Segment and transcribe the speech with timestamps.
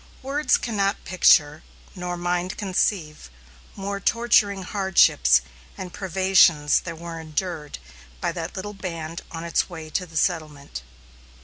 [0.23, 1.61] Words cannot picture,
[1.93, 3.29] nor mind conceive,
[3.75, 5.41] more torturing hardships
[5.77, 7.77] and privations than were endured
[8.19, 10.81] by that little band on its way to the settlement.